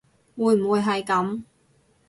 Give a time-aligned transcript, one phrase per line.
[0.35, 1.43] 會唔會係噉